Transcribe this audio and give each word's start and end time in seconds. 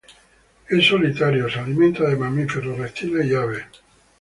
Es 0.67 0.83
solitario, 0.87 1.47
se 1.47 1.59
alimenta 1.59 2.09
de 2.09 2.15
mamíferos, 2.15 2.75
reptiles 2.75 3.23
y 3.27 3.35
aves. 3.35 3.65